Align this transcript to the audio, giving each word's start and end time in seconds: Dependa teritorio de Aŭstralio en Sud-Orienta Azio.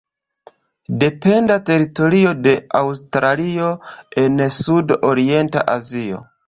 Dependa 1.03 1.57
teritorio 1.67 2.33
de 2.47 2.55
Aŭstralio 2.81 3.71
en 4.27 4.45
Sud-Orienta 4.61 5.69
Azio. 5.81 6.29